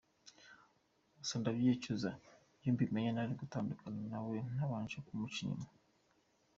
Gusa 1.17 1.33
ndabyicuza, 1.41 2.09
iyo 2.59 2.71
mbimenya 2.75 3.11
nari 3.13 3.33
gutandukana 3.41 4.01
nawe 4.11 4.35
ntabanje 4.53 4.97
kumuca 5.05 5.39
inyuma. 5.43 5.67